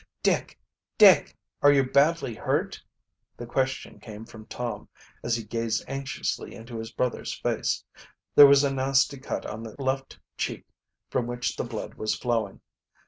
"Dick, 0.23 0.57
Dick! 0.97 1.37
are 1.61 1.71
you 1.71 1.83
badly 1.87 2.33
hurt?" 2.33 2.81
The 3.37 3.45
question 3.45 3.99
came 3.99 4.25
from 4.25 4.47
Tom, 4.47 4.89
as 5.23 5.37
he 5.37 5.43
gazed 5.43 5.83
anxiously 5.87 6.55
into 6.55 6.79
his 6.79 6.89
brother's 6.91 7.35
face. 7.35 7.83
There 8.33 8.47
was 8.47 8.63
a 8.63 8.73
nasty 8.73 9.19
cut 9.19 9.45
on 9.45 9.61
the 9.61 9.75
left 9.79 10.17
check 10.37 10.63
from 11.11 11.27
which 11.27 11.55
the 11.55 11.65
blood 11.65 11.93
was 11.93 12.15
flowing. 12.15 12.61